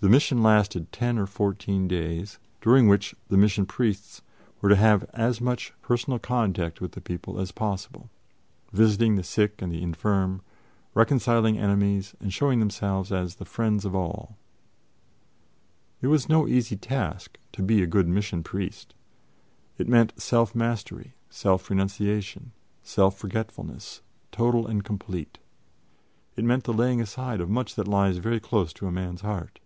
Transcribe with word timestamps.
The 0.00 0.08
mission 0.08 0.44
lasted 0.44 0.92
ten 0.92 1.18
or 1.18 1.26
fourteen 1.26 1.88
days, 1.88 2.38
during 2.60 2.86
which 2.86 3.16
the 3.26 3.36
Mission 3.36 3.66
Priests 3.66 4.22
were 4.60 4.68
to 4.68 4.76
have 4.76 5.02
as 5.12 5.40
much 5.40 5.72
personal 5.82 6.20
contact 6.20 6.80
with 6.80 6.92
the 6.92 7.00
people 7.00 7.40
as 7.40 7.50
possible, 7.50 8.08
visiting 8.72 9.16
the 9.16 9.24
sick 9.24 9.60
and 9.60 9.72
the 9.72 9.82
infirm, 9.82 10.40
reconciling 10.94 11.58
enemies 11.58 12.14
and 12.20 12.32
showing 12.32 12.60
themselves 12.60 13.10
as 13.10 13.34
the 13.34 13.44
friends 13.44 13.84
of 13.84 13.92
all. 13.96 14.38
It 16.00 16.06
was 16.06 16.28
no 16.28 16.46
easy 16.46 16.76
task 16.76 17.36
to 17.54 17.60
be 17.60 17.82
a 17.82 17.86
good 17.88 18.06
Mission 18.06 18.44
Priest. 18.44 18.94
It 19.78 19.88
meant 19.88 20.14
self 20.22 20.54
mastery, 20.54 21.14
self 21.28 21.68
renunciation, 21.70 22.52
self 22.84 23.18
forgetfulness 23.18 24.00
total 24.30 24.64
and 24.68 24.84
complete. 24.84 25.40
It 26.36 26.44
meant 26.44 26.62
the 26.62 26.72
laying 26.72 27.00
aside 27.00 27.40
of 27.40 27.50
much 27.50 27.74
that 27.74 27.88
lies 27.88 28.18
very 28.18 28.38
close 28.38 28.72
to 28.74 28.86
a 28.86 28.92
man's 28.92 29.22
heart. 29.22 29.58